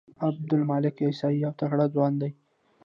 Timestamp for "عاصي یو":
1.05-1.51